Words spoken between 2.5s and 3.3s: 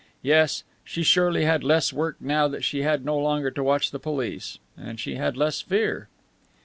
she had no